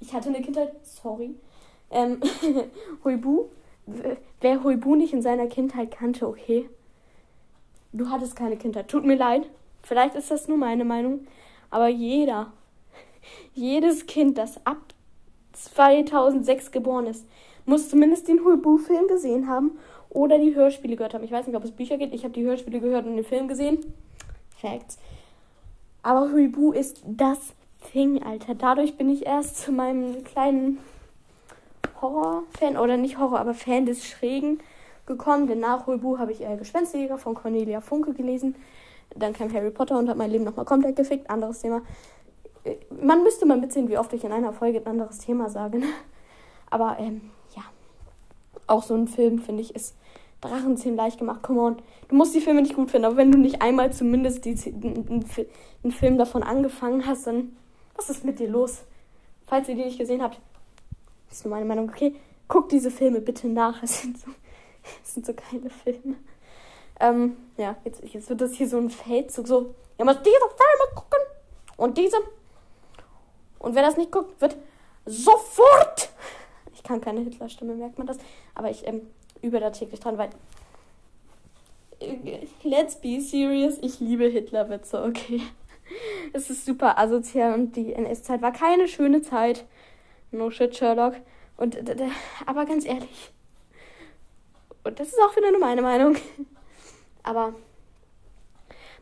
ich 0.00 0.12
hatte 0.14 0.28
eine 0.28 0.42
Kindheit. 0.42 0.72
Sorry. 0.82 1.34
Ähm, 1.90 2.20
Huibu. 3.04 3.46
Wer 4.40 4.62
Huibu 4.62 4.94
nicht 4.94 5.12
in 5.12 5.22
seiner 5.22 5.46
Kindheit 5.46 5.90
kannte, 5.90 6.26
okay. 6.28 6.68
Du 7.92 8.08
hattest 8.08 8.36
keine 8.36 8.56
Kindheit. 8.56 8.88
Tut 8.88 9.04
mir 9.04 9.16
leid. 9.16 9.48
Vielleicht 9.82 10.14
ist 10.14 10.30
das 10.30 10.48
nur 10.48 10.58
meine 10.58 10.84
Meinung. 10.84 11.26
Aber 11.70 11.88
jeder, 11.88 12.52
jedes 13.54 14.06
Kind, 14.06 14.38
das 14.38 14.64
ab 14.66 14.78
2006 15.52 16.70
geboren 16.70 17.06
ist, 17.06 17.26
muss 17.66 17.88
zumindest 17.88 18.28
den 18.28 18.44
Huibu-Film 18.44 19.08
gesehen 19.08 19.48
haben 19.48 19.78
oder 20.08 20.38
die 20.38 20.54
Hörspiele 20.54 20.96
gehört 20.96 21.14
haben. 21.14 21.24
Ich 21.24 21.30
weiß 21.30 21.46
nicht, 21.46 21.56
ob 21.56 21.64
es 21.64 21.70
Bücher 21.70 21.98
gibt. 21.98 22.14
Ich 22.14 22.24
habe 22.24 22.34
die 22.34 22.44
Hörspiele 22.44 22.80
gehört 22.80 23.06
und 23.06 23.16
den 23.16 23.24
Film 23.24 23.48
gesehen. 23.48 23.78
Facts. 24.60 24.98
Aber 26.02 26.32
Huibu 26.32 26.72
ist 26.72 27.02
das 27.06 27.38
Ding, 27.94 28.22
Alter. 28.22 28.54
Dadurch 28.54 28.96
bin 28.96 29.10
ich 29.10 29.26
erst 29.26 29.58
zu 29.58 29.72
meinem 29.72 30.24
kleinen 30.24 30.78
Horror-Fan, 32.00 32.76
oder 32.76 32.96
nicht 32.96 33.18
Horror, 33.18 33.40
aber 33.40 33.54
Fan 33.54 33.86
des 33.86 34.06
Schrägen 34.06 34.60
gekommen. 35.06 35.46
Denn 35.46 35.60
nach 35.60 35.86
Huibu 35.86 36.18
habe 36.18 36.32
ich 36.32 36.42
äh, 36.42 36.56
Gespensterjäger 36.56 37.18
von 37.18 37.34
Cornelia 37.34 37.80
Funke 37.80 38.14
gelesen. 38.14 38.54
Dann 39.14 39.32
kam 39.32 39.52
Harry 39.52 39.70
Potter 39.70 39.98
und 39.98 40.08
hat 40.08 40.16
mein 40.16 40.30
Leben 40.30 40.44
nochmal 40.44 40.64
komplett 40.64 40.96
gefickt. 40.96 41.28
Anderes 41.28 41.60
Thema. 41.60 41.82
Man 42.90 43.22
müsste 43.22 43.46
mal 43.46 43.58
mitsehen, 43.58 43.88
wie 43.88 43.98
oft 43.98 44.12
ich 44.12 44.24
in 44.24 44.32
einer 44.32 44.52
Folge 44.52 44.78
ein 44.78 44.86
anderes 44.86 45.18
Thema 45.18 45.48
sage. 45.48 45.80
Aber 46.70 46.96
ähm, 46.98 47.30
ja, 47.56 47.62
auch 48.66 48.82
so 48.82 48.94
ein 48.94 49.08
Film, 49.08 49.38
finde 49.38 49.62
ich, 49.62 49.74
ist 49.74 49.96
Drachenzähmen 50.40 50.96
leicht 50.96 51.18
gemacht. 51.18 51.42
Come 51.42 51.60
on. 51.60 51.76
Du 52.08 52.16
musst 52.16 52.34
die 52.34 52.40
Filme 52.40 52.62
nicht 52.62 52.74
gut 52.74 52.90
finden, 52.90 53.06
aber 53.06 53.16
wenn 53.16 53.32
du 53.32 53.38
nicht 53.38 53.62
einmal 53.62 53.92
zumindest 53.92 54.46
einen 54.46 55.92
Film 55.92 56.18
davon 56.18 56.42
angefangen 56.42 57.06
hast, 57.06 57.26
dann 57.26 57.56
was 58.00 58.08
ist 58.08 58.24
mit 58.24 58.38
dir 58.38 58.48
los? 58.48 58.84
Falls 59.46 59.68
ihr 59.68 59.74
die 59.74 59.84
nicht 59.84 59.98
gesehen 59.98 60.22
habt, 60.22 60.40
ist 61.30 61.44
nur 61.44 61.54
meine 61.54 61.66
Meinung. 61.66 61.90
Okay, 61.90 62.14
guck 62.48 62.68
diese 62.70 62.90
Filme 62.90 63.20
bitte 63.20 63.46
nach. 63.48 63.82
Es 63.82 64.00
sind 64.00 64.18
so, 64.18 64.30
es 65.04 65.14
sind 65.14 65.26
so 65.26 65.34
geile 65.34 65.68
Filme. 65.68 66.16
Ähm, 66.98 67.36
ja, 67.56 67.76
jetzt, 67.84 68.02
jetzt 68.02 68.28
wird 68.30 68.40
das 68.40 68.54
hier 68.54 68.68
so 68.68 68.78
ein 68.78 68.88
Feldzug. 68.88 69.46
So, 69.46 69.74
ihr 69.98 70.04
müsst 70.04 70.20
diese 70.20 70.36
Filme 70.38 70.94
gucken 70.94 71.20
und 71.76 71.98
diese. 71.98 72.16
Und 73.60 73.76
wer 73.76 73.82
das 73.82 73.96
nicht 73.96 74.10
guckt, 74.10 74.40
wird 74.40 74.56
sofort. 75.06 76.10
Ich 76.72 76.84
kann 76.84 77.02
keine 77.02 77.20
Hitlerstimme, 77.20 77.74
merkt 77.74 77.98
man 77.98 78.06
das. 78.06 78.16
Aber 78.54 78.70
ich 78.70 78.86
ähm, 78.86 79.02
übe 79.42 79.60
da 79.60 79.68
täglich 79.68 80.00
dran, 80.00 80.16
weil. 80.16 80.30
Äh, 82.00 82.46
let's 82.62 82.96
be 82.96 83.20
serious, 83.20 83.76
ich 83.82 84.00
liebe 84.00 84.24
Hitlerwitze, 84.24 85.04
okay. 85.04 85.42
Es 86.32 86.48
ist 86.48 86.64
super 86.64 86.98
asozial 86.98 87.52
und 87.52 87.76
die 87.76 87.92
NS-Zeit 87.92 88.40
war 88.40 88.52
keine 88.52 88.88
schöne 88.88 89.20
Zeit. 89.20 89.66
No 90.30 90.50
shit, 90.50 90.74
Sherlock. 90.74 91.16
Und, 91.58 91.76
aber 92.46 92.64
ganz 92.64 92.86
ehrlich. 92.86 93.30
Und 94.84 94.98
das 94.98 95.08
ist 95.08 95.20
auch 95.20 95.36
wieder 95.36 95.50
nur 95.50 95.60
meine 95.60 95.82
Meinung. 95.82 96.16
Aber 97.22 97.54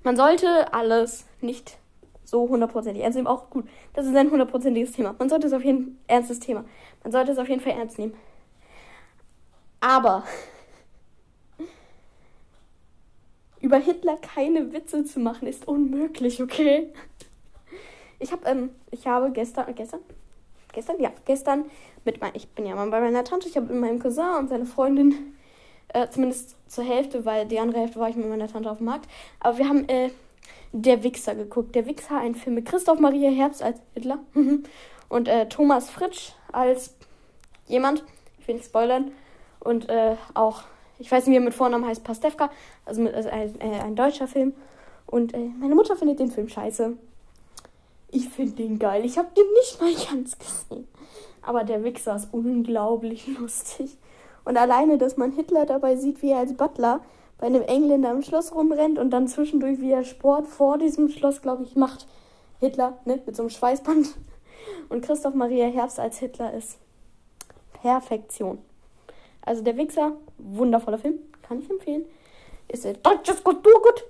man 0.02 0.16
sollte 0.16 0.72
alles 0.72 1.24
nicht 1.40 1.78
so 2.28 2.48
hundertprozentig 2.48 3.02
ernst 3.02 3.16
nehmen. 3.16 3.26
Auch 3.26 3.50
gut, 3.50 3.66
das 3.94 4.06
ist 4.06 4.14
ein 4.14 4.30
hundertprozentiges 4.30 4.92
Thema. 4.92 5.14
Man 5.18 5.28
sollte 5.28 5.46
es 5.46 5.52
auf 5.52 5.64
jeden 5.64 5.84
Fall, 5.84 5.94
ernstes 6.06 6.40
Thema. 6.40 6.64
Man 7.02 7.12
sollte 7.12 7.32
es 7.32 7.38
auf 7.38 7.48
jeden 7.48 7.60
Fall 7.60 7.72
ernst 7.72 7.98
nehmen. 7.98 8.14
Aber 9.80 10.24
über 13.60 13.78
Hitler 13.78 14.16
keine 14.16 14.72
Witze 14.72 15.04
zu 15.04 15.20
machen 15.20 15.48
ist 15.48 15.66
unmöglich, 15.66 16.42
okay? 16.42 16.92
Ich 18.18 18.32
habe 18.32 18.46
ähm, 18.46 18.70
ich 18.90 19.06
habe 19.06 19.30
gestern 19.30 19.72
gestern 19.74 20.00
gestern 20.72 21.00
ja 21.00 21.12
gestern 21.24 21.66
mit 22.04 22.20
mein, 22.20 22.32
ich 22.34 22.48
bin 22.48 22.66
ja 22.66 22.74
mal 22.74 22.90
bei 22.90 23.00
meiner 23.00 23.24
Tante, 23.24 23.48
ich 23.48 23.56
habe 23.56 23.66
mit 23.66 23.80
meinem 23.80 24.00
Cousin 24.00 24.36
und 24.38 24.48
seine 24.48 24.66
Freundin 24.66 25.36
äh, 25.88 26.08
zumindest 26.08 26.56
zur 26.66 26.84
Hälfte, 26.84 27.24
weil 27.24 27.46
die 27.46 27.60
andere 27.60 27.80
Hälfte 27.80 28.00
war 28.00 28.08
ich 28.08 28.16
mit 28.16 28.28
meiner 28.28 28.48
Tante 28.48 28.70
auf 28.70 28.78
dem 28.78 28.86
Markt, 28.86 29.08
aber 29.40 29.58
wir 29.58 29.68
haben 29.68 29.88
äh, 29.88 30.10
der 30.72 31.02
Wichser 31.02 31.34
geguckt. 31.34 31.74
Der 31.74 31.86
Wichser, 31.86 32.18
ein 32.18 32.34
Film 32.34 32.56
mit 32.56 32.66
Christoph 32.66 33.00
Maria 33.00 33.30
Herbst 33.30 33.62
als 33.62 33.80
Hitler 33.94 34.18
und 35.08 35.28
äh, 35.28 35.48
Thomas 35.48 35.90
Fritsch 35.90 36.32
als 36.52 36.94
jemand, 37.66 38.04
ich 38.38 38.48
will 38.48 38.56
nicht 38.56 38.66
spoilern, 38.66 39.12
und 39.60 39.88
äh, 39.88 40.16
auch, 40.34 40.62
ich 40.98 41.10
weiß 41.10 41.26
nicht, 41.26 41.32
wie 41.32 41.38
er 41.38 41.44
mit 41.44 41.54
Vornamen 41.54 41.86
heißt, 41.86 42.04
Pastewka, 42.04 42.50
also, 42.84 43.00
mit, 43.00 43.14
also 43.14 43.28
ein, 43.28 43.60
äh, 43.60 43.80
ein 43.80 43.96
deutscher 43.96 44.28
Film. 44.28 44.54
Und 45.06 45.34
äh, 45.34 45.50
meine 45.58 45.74
Mutter 45.74 45.96
findet 45.96 46.20
den 46.20 46.30
Film 46.30 46.48
scheiße. 46.48 46.96
Ich 48.10 48.28
finde 48.28 48.54
den 48.54 48.78
geil. 48.78 49.04
Ich 49.04 49.18
habe 49.18 49.28
den 49.36 49.44
nicht 49.52 49.80
mal 49.80 49.94
ganz 50.14 50.38
gesehen. 50.38 50.86
Aber 51.42 51.64
der 51.64 51.82
Wichser 51.84 52.16
ist 52.16 52.28
unglaublich 52.32 53.26
lustig. 53.38 53.96
Und 54.48 54.56
alleine, 54.56 54.96
dass 54.96 55.18
man 55.18 55.32
Hitler 55.32 55.66
dabei 55.66 55.96
sieht, 55.96 56.22
wie 56.22 56.30
er 56.30 56.38
als 56.38 56.56
Butler 56.56 57.02
bei 57.36 57.48
einem 57.48 57.60
Engländer 57.60 58.10
im 58.10 58.22
Schloss 58.22 58.54
rumrennt 58.54 58.98
und 58.98 59.10
dann 59.10 59.28
zwischendurch, 59.28 59.78
wie 59.78 59.92
er 59.92 60.04
Sport 60.04 60.46
vor 60.46 60.78
diesem 60.78 61.10
Schloss, 61.10 61.42
glaube 61.42 61.64
ich, 61.64 61.76
macht. 61.76 62.06
Hitler, 62.58 62.96
ne, 63.04 63.20
mit 63.26 63.36
so 63.36 63.42
einem 63.42 63.50
Schweißband. 63.50 64.08
Und 64.88 65.04
Christoph 65.04 65.34
Maria 65.34 65.66
Herbst 65.66 66.00
als 66.00 66.16
Hitler 66.16 66.54
ist 66.54 66.78
Perfektion. 67.74 68.56
Also 69.42 69.62
der 69.62 69.76
Wichser, 69.76 70.12
wundervoller 70.38 70.96
Film, 70.96 71.18
kann 71.42 71.58
ich 71.58 71.68
empfehlen. 71.68 72.06
Ist 72.68 72.86
ein 72.86 72.96
deutsches 73.02 73.44
Kulturgut. 73.44 74.04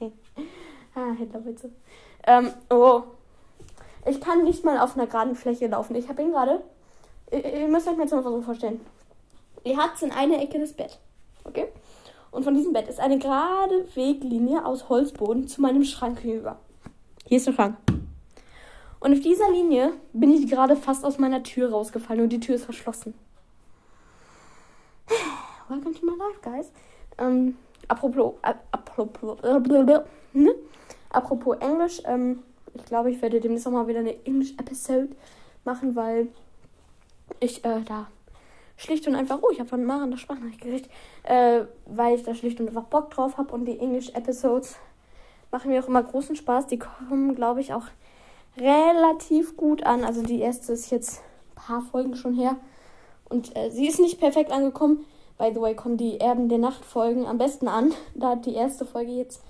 ah, 0.96 1.12
Hitlerwitze. 1.16 1.70
Ähm, 2.26 2.50
oh. 2.68 3.02
Ich 4.06 4.20
kann 4.20 4.42
nicht 4.42 4.64
mal 4.64 4.80
auf 4.80 4.96
einer 4.96 5.06
geraden 5.06 5.36
Fläche 5.36 5.68
laufen. 5.68 5.94
Ich 5.94 6.08
habe 6.08 6.20
ihn 6.20 6.32
gerade. 6.32 6.64
Ihr, 7.30 7.68
müsst 7.68 7.86
euch 7.86 7.96
mal 7.96 8.02
jetzt 8.02 8.12
mal 8.12 8.24
so 8.24 8.42
vorstellen. 8.42 8.80
Ihr 9.64 9.76
habt 9.76 10.02
in 10.02 10.12
einer 10.12 10.40
Ecke 10.40 10.58
das 10.58 10.72
Bett. 10.72 10.98
Okay? 11.44 11.68
Und 12.30 12.44
von 12.44 12.54
diesem 12.54 12.72
Bett 12.72 12.88
ist 12.88 13.00
eine 13.00 13.18
gerade 13.18 13.86
Weglinie 13.94 14.64
aus 14.64 14.88
Holzboden 14.88 15.48
zu 15.48 15.60
meinem 15.60 15.84
Schrank 15.84 16.20
hinüber. 16.20 16.58
Hier 17.26 17.38
ist 17.38 17.46
der 17.46 17.52
Schrank. 17.52 17.76
Und 19.00 19.12
auf 19.12 19.20
dieser 19.20 19.50
Linie 19.50 19.92
bin 20.12 20.30
ich 20.30 20.48
gerade 20.48 20.76
fast 20.76 21.04
aus 21.04 21.18
meiner 21.18 21.42
Tür 21.42 21.70
rausgefallen 21.70 22.22
und 22.22 22.28
die 22.30 22.40
Tür 22.40 22.54
ist 22.54 22.64
verschlossen. 22.64 23.14
Welcome 25.68 25.94
to 25.94 26.06
my 26.06 26.12
life, 26.12 26.40
guys. 26.42 26.70
Ähm, 27.18 27.56
apropos, 27.88 28.34
äh, 28.42 28.54
apropos, 28.70 29.40
äh, 29.42 30.02
ne? 30.34 30.54
apropos 31.08 31.56
Englisch, 31.60 32.02
ähm, 32.04 32.42
ich 32.74 32.84
glaube, 32.84 33.10
ich 33.10 33.20
werde 33.20 33.40
demnächst 33.40 33.66
auch 33.66 33.72
mal 33.72 33.88
wieder 33.88 34.00
eine 34.00 34.24
English-Episode 34.24 35.08
machen, 35.64 35.96
weil 35.96 36.28
ich 37.40 37.64
äh, 37.64 37.80
da 37.82 38.06
schlicht 38.80 39.06
und 39.06 39.14
einfach, 39.14 39.40
oh, 39.42 39.50
ich 39.52 39.60
habe 39.60 39.68
von 39.68 39.84
Maren 39.84 40.10
das 40.10 40.20
Sprachnachricht 40.20 40.62
gekriegt, 40.62 40.90
äh, 41.24 41.62
weil 41.84 42.16
ich 42.16 42.24
da 42.24 42.34
schlicht 42.34 42.60
und 42.60 42.68
einfach 42.68 42.84
Bock 42.84 43.10
drauf 43.10 43.36
habe 43.36 43.52
und 43.52 43.66
die 43.66 43.78
English-Episodes 43.78 44.76
machen 45.50 45.70
mir 45.70 45.82
auch 45.82 45.88
immer 45.88 46.02
großen 46.02 46.34
Spaß. 46.34 46.66
Die 46.68 46.78
kommen, 46.78 47.34
glaube 47.34 47.60
ich, 47.60 47.74
auch 47.74 47.84
relativ 48.56 49.56
gut 49.56 49.84
an. 49.84 50.02
Also 50.02 50.22
die 50.22 50.40
erste 50.40 50.72
ist 50.72 50.90
jetzt 50.90 51.20
ein 51.20 51.54
paar 51.56 51.82
Folgen 51.82 52.16
schon 52.16 52.34
her 52.34 52.56
und 53.28 53.54
äh, 53.54 53.70
sie 53.70 53.86
ist 53.86 54.00
nicht 54.00 54.18
perfekt 54.18 54.50
angekommen. 54.50 55.04
By 55.36 55.50
the 55.52 55.60
way, 55.60 55.74
kommen 55.74 55.98
die 55.98 56.18
Erben 56.18 56.48
der 56.48 56.58
Nacht 56.58 56.84
Folgen 56.84 57.26
am 57.26 57.36
besten 57.36 57.68
an. 57.68 57.92
Da 58.14 58.30
hat 58.30 58.46
die 58.46 58.54
erste 58.54 58.86
Folge 58.86 59.12
jetzt 59.12 59.42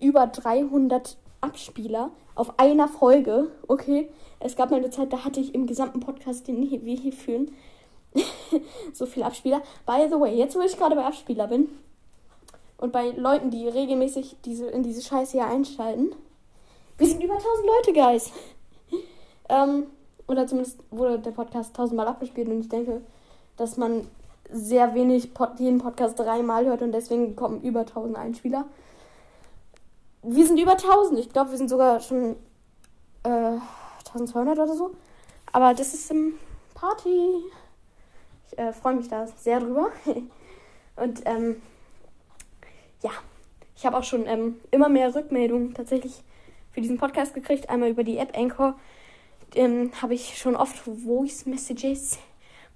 über 0.00 0.26
300 0.26 1.16
Abspieler 1.40 2.10
auf 2.34 2.58
einer 2.58 2.88
Folge. 2.88 3.52
Okay, 3.68 4.08
es 4.40 4.56
gab 4.56 4.72
mal 4.72 4.78
eine 4.78 4.90
Zeit, 4.90 5.12
da 5.12 5.24
hatte 5.24 5.38
ich 5.38 5.54
im 5.54 5.66
gesamten 5.66 6.00
Podcast, 6.00 6.48
den 6.48 6.60
wir 6.60 6.96
hier 6.96 7.12
führen, 7.12 7.52
so 8.92 9.06
viele 9.06 9.26
Abspieler. 9.26 9.62
By 9.86 10.06
the 10.08 10.18
way, 10.20 10.36
jetzt 10.36 10.56
wo 10.56 10.60
ich 10.60 10.76
gerade 10.76 10.94
bei 10.94 11.04
Abspieler 11.04 11.46
bin 11.46 11.68
und 12.78 12.92
bei 12.92 13.10
Leuten, 13.10 13.50
die 13.50 13.68
regelmäßig 13.68 14.36
diese, 14.44 14.66
in 14.66 14.82
diese 14.82 15.02
Scheiße 15.02 15.32
hier 15.32 15.46
einschalten, 15.46 16.14
wir 16.98 17.06
sind 17.06 17.22
über 17.22 17.34
1000 17.34 17.66
Leute, 17.66 17.92
Guys. 17.92 18.30
ähm, 19.48 19.86
oder 20.26 20.46
zumindest 20.46 20.78
wurde 20.90 21.18
der 21.18 21.32
Podcast 21.32 21.74
tausendmal 21.74 22.06
abgespielt 22.06 22.48
und 22.48 22.60
ich 22.60 22.68
denke, 22.68 23.02
dass 23.56 23.76
man 23.76 24.06
sehr 24.50 24.94
wenig 24.94 25.34
Pod 25.34 25.58
jeden 25.58 25.78
Podcast 25.78 26.18
dreimal 26.18 26.66
hört 26.66 26.82
und 26.82 26.92
deswegen 26.92 27.34
kommen 27.34 27.62
über 27.62 27.80
1000 27.80 28.16
Einspieler. 28.16 28.66
Wir 30.22 30.46
sind 30.46 30.58
über 30.58 30.72
1000. 30.72 31.18
Ich 31.18 31.30
glaube, 31.30 31.50
wir 31.50 31.58
sind 31.58 31.68
sogar 31.68 32.00
schon 32.00 32.36
äh, 33.24 33.58
1200 34.06 34.58
oder 34.58 34.74
so. 34.74 34.92
Aber 35.52 35.74
das 35.74 35.92
ist 35.94 36.10
im 36.10 36.34
Party. 36.74 37.42
Äh, 38.56 38.72
freue 38.72 38.94
mich 38.94 39.08
da 39.08 39.26
sehr 39.26 39.60
drüber. 39.60 39.90
und 40.96 41.22
ähm, 41.24 41.60
ja, 43.02 43.10
ich 43.76 43.84
habe 43.84 43.96
auch 43.96 44.04
schon 44.04 44.26
ähm, 44.26 44.56
immer 44.70 44.88
mehr 44.88 45.14
Rückmeldungen 45.14 45.74
tatsächlich 45.74 46.22
für 46.72 46.80
diesen 46.80 46.98
Podcast 46.98 47.34
gekriegt. 47.34 47.68
Einmal 47.68 47.90
über 47.90 48.04
die 48.04 48.18
App 48.18 48.36
Anchor. 48.36 48.78
Ähm, 49.54 49.92
habe 50.00 50.14
ich 50.14 50.38
schon 50.38 50.56
oft 50.56 50.76
Voice 50.76 51.46
Messages 51.46 52.18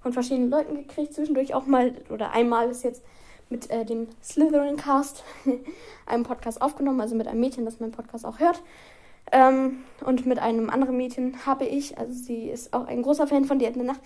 von 0.01 0.13
verschiedenen 0.13 0.49
Leuten 0.49 0.75
gekriegt. 0.75 1.13
Zwischendurch 1.13 1.53
auch 1.53 1.65
mal, 1.65 1.93
oder 2.09 2.31
einmal 2.31 2.69
ist 2.69 2.83
jetzt 2.83 3.03
mit 3.49 3.69
äh, 3.69 3.83
dem 3.83 4.07
Slytherin 4.23 4.77
Cast, 4.77 5.23
einem 6.05 6.23
Podcast 6.23 6.61
aufgenommen, 6.61 7.01
also 7.01 7.15
mit 7.15 7.27
einem 7.27 7.39
Mädchen, 7.39 7.65
das 7.65 7.79
meinen 7.79 7.91
Podcast 7.91 8.25
auch 8.25 8.39
hört. 8.39 8.61
Ähm, 9.31 9.83
und 10.05 10.25
mit 10.25 10.39
einem 10.39 10.69
anderen 10.69 10.97
Mädchen 10.97 11.45
habe 11.45 11.65
ich, 11.65 11.97
also 11.97 12.13
sie 12.13 12.49
ist 12.49 12.73
auch 12.73 12.87
ein 12.87 13.01
großer 13.01 13.27
Fan 13.27 13.45
von 13.45 13.59
Die 13.59 13.69
Nacht, 13.69 14.01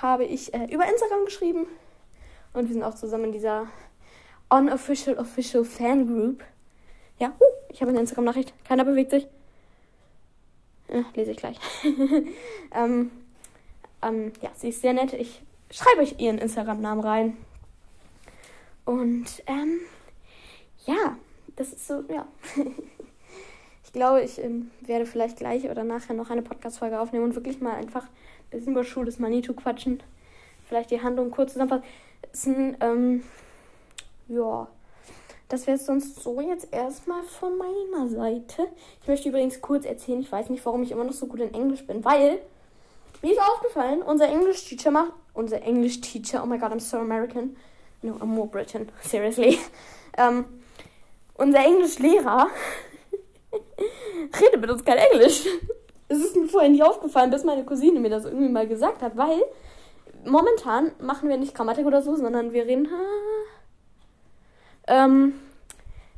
habe 0.00 0.24
ich 0.24 0.52
äh, 0.54 0.64
über 0.72 0.88
Instagram 0.88 1.24
geschrieben. 1.24 1.66
Und 2.52 2.68
wir 2.68 2.74
sind 2.74 2.84
auch 2.84 2.94
zusammen 2.94 3.26
in 3.26 3.32
dieser 3.32 3.66
Unofficial 4.48 5.18
Official 5.18 5.64
Fan 5.64 6.06
Group. 6.06 6.44
Ja, 7.18 7.28
uh, 7.28 7.44
ich 7.68 7.80
habe 7.80 7.90
eine 7.90 8.00
Instagram-Nachricht. 8.00 8.52
Keiner 8.64 8.84
bewegt 8.84 9.10
sich. 9.10 9.26
Äh, 10.88 11.02
lese 11.14 11.32
ich 11.32 11.36
gleich. 11.36 11.58
ähm, 12.74 13.10
ähm, 14.02 14.32
ja, 14.40 14.50
sie 14.54 14.68
ist 14.68 14.82
sehr 14.82 14.92
nett. 14.92 15.12
Ich 15.14 15.42
schreibe 15.70 16.02
euch 16.02 16.18
ihren 16.18 16.38
Instagram-Namen 16.38 17.02
rein. 17.02 17.36
Und 18.84 19.42
ähm, 19.46 19.80
ja, 20.86 21.16
das 21.56 21.72
ist 21.72 21.86
so, 21.86 22.04
ja. 22.08 22.26
ich 23.84 23.92
glaube, 23.92 24.22
ich 24.22 24.38
ähm, 24.38 24.70
werde 24.82 25.06
vielleicht 25.06 25.38
gleich 25.38 25.68
oder 25.70 25.84
nachher 25.84 26.14
noch 26.14 26.30
eine 26.30 26.42
Podcast-Folge 26.42 27.00
aufnehmen 27.00 27.24
und 27.24 27.34
wirklich 27.34 27.60
mal 27.60 27.74
einfach 27.74 28.06
bisschen 28.58 28.72
über 28.72 28.84
Schule 28.84 29.06
des 29.06 29.18
Manitou 29.18 29.54
quatschen. 29.54 30.02
Vielleicht 30.68 30.90
die 30.90 31.02
Handlung 31.02 31.30
kurz 31.30 31.52
zusammenfassen. 31.52 32.76
Ähm, 32.80 33.22
ja, 34.28 34.68
das 35.48 35.66
wäre 35.66 35.76
es 35.76 35.86
sonst 35.86 36.22
so 36.22 36.40
jetzt 36.40 36.72
erstmal 36.72 37.22
von 37.22 37.56
meiner 37.58 38.08
Seite. 38.08 38.68
Ich 39.02 39.08
möchte 39.08 39.28
übrigens 39.28 39.60
kurz 39.60 39.84
erzählen, 39.84 40.20
ich 40.20 40.32
weiß 40.32 40.48
nicht, 40.50 40.64
warum 40.64 40.82
ich 40.82 40.90
immer 40.90 41.04
noch 41.04 41.12
so 41.12 41.26
gut 41.26 41.40
in 41.40 41.52
Englisch 41.52 41.86
bin, 41.86 42.04
weil, 42.04 42.40
mir 43.22 43.32
ist 43.32 43.40
aufgefallen, 43.40 44.02
unser 44.02 44.28
English-Teacher 44.28 44.90
macht, 44.90 45.12
unser 45.34 45.62
English-Teacher, 45.62 46.42
oh 46.42 46.46
my 46.46 46.58
god, 46.58 46.72
I'm 46.72 46.80
so 46.80 46.98
American. 46.98 47.56
No, 48.02 48.14
I'm 48.14 48.26
more 48.26 48.48
Britain, 48.48 48.88
seriously. 49.02 49.58
Ähm, 50.16 50.44
unser 51.34 51.60
Englischlehrer 51.60 52.48
redet 54.40 54.60
mit 54.60 54.70
uns 54.70 54.84
kein 54.84 54.98
Englisch. 54.98 55.46
Es 56.14 56.24
ist 56.24 56.36
mir 56.36 56.46
vorher 56.46 56.70
nicht 56.70 56.82
aufgefallen, 56.82 57.30
bis 57.30 57.44
meine 57.44 57.64
Cousine 57.64 58.00
mir 58.00 58.10
das 58.10 58.24
irgendwie 58.24 58.48
mal 58.48 58.66
gesagt 58.66 59.02
hat, 59.02 59.16
weil 59.16 59.42
momentan 60.24 60.92
machen 61.00 61.28
wir 61.28 61.36
nicht 61.36 61.54
Grammatik 61.54 61.86
oder 61.86 62.02
so, 62.02 62.14
sondern 62.16 62.52
wir 62.52 62.66
reden. 62.66 62.88
Ähm, 64.86 65.34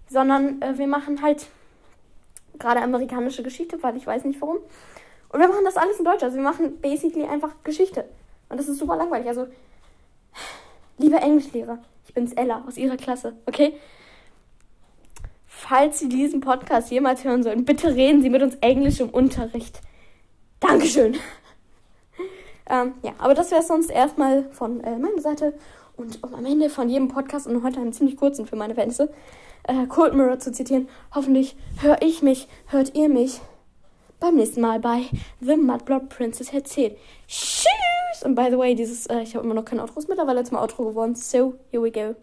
sondern 0.09 0.61
äh, 0.61 0.77
wir 0.77 0.87
machen 0.87 1.23
halt 1.23 1.47
gerade 2.59 2.81
amerikanische 2.81 3.43
Geschichte, 3.43 3.83
weil 3.83 3.97
ich 3.97 4.07
weiß 4.07 4.25
nicht 4.25 4.41
warum. 4.41 4.59
Und 5.29 5.41
wir 5.41 5.49
machen 5.49 5.65
das 5.65 5.77
alles 5.77 5.99
in 5.99 6.05
Deutsch. 6.05 6.23
Also 6.23 6.37
wir 6.37 6.43
machen 6.43 6.79
basically 6.81 7.25
einfach 7.25 7.53
Geschichte. 7.65 8.05
Und 8.49 8.59
das 8.59 8.69
ist 8.69 8.79
super 8.79 8.97
langweilig. 8.97 9.29
Also, 9.29 9.47
liebe 10.99 11.17
Englischlehrer, 11.17 11.79
ich 12.07 12.15
bin's 12.15 12.33
Ella 12.33 12.65
aus 12.67 12.77
ihrer 12.77 12.97
Klasse, 12.97 13.35
okay? 13.47 13.75
Falls 15.47 15.99
Sie 15.99 16.09
diesen 16.09 16.41
Podcast 16.41 16.91
jemals 16.91 17.25
hören 17.25 17.43
sollen, 17.43 17.65
bitte 17.65 17.95
reden 17.95 18.23
Sie 18.23 18.31
mit 18.31 18.43
uns 18.43 18.57
Englisch 18.61 19.01
im 19.01 19.11
Unterricht. 19.11 19.81
Dankeschön. 20.67 21.17
ähm, 22.69 22.95
ja, 23.03 23.13
aber 23.19 23.35
das 23.35 23.51
wäre 23.51 23.63
sonst 23.63 23.91
erstmal 23.91 24.45
von 24.51 24.81
äh, 24.81 24.99
meiner 24.99 25.21
Seite. 25.21 25.55
Und 25.97 26.23
um 26.23 26.35
am 26.35 26.45
Ende 26.45 26.69
von 26.69 26.89
jedem 26.89 27.09
Podcast 27.09 27.47
und 27.47 27.63
heute 27.63 27.81
einen 27.81 27.93
ziemlich 27.93 28.17
kurzen 28.17 28.47
für 28.47 28.57
meine 28.57 28.75
Fenster, 28.75 29.09
äh, 29.65 29.87
Cold 29.87 30.15
Mirror 30.15 30.39
zu 30.39 30.53
zitieren, 30.53 30.89
hoffentlich 31.15 31.57
höre 31.81 32.03
ich 32.03 32.23
mich, 32.23 32.49
hört 32.67 32.95
ihr 32.95 33.09
mich 33.09 33.41
beim 34.21 34.35
nächsten 34.35 34.61
Mal 34.61 34.79
bei 34.81 35.03
The 35.41 35.57
Mudblood 35.57 36.09
Princess 36.09 36.53
erzählt. 36.53 36.97
Tschüss! 37.27 37.67
Und 38.25 38.35
by 38.35 38.49
the 38.51 38.59
way, 38.59 38.75
dieses, 38.75 39.07
äh, 39.07 39.21
ich 39.21 39.35
habe 39.35 39.45
immer 39.45 39.55
noch 39.55 39.65
kein 39.65 39.81
Outro, 39.81 39.99
ist 39.99 40.09
mittlerweile 40.09 40.45
zum 40.45 40.57
Outro 40.59 40.85
geworden. 40.85 41.15
So, 41.15 41.55
here 41.71 41.83
we 41.83 41.91
go. 41.91 42.15